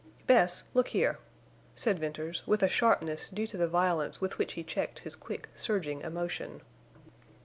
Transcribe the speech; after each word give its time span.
"Bess—look 0.25 0.87
here," 0.87 1.19
said 1.75 1.99
Venters, 1.99 2.41
with 2.47 2.63
a 2.63 2.69
sharpness 2.69 3.29
due 3.29 3.45
to 3.45 3.55
the 3.55 3.67
violence 3.67 4.19
with 4.19 4.39
which 4.39 4.53
he 4.53 4.63
checked 4.63 4.97
his 5.01 5.15
quick, 5.15 5.47
surging 5.53 6.01
emotion. 6.01 6.61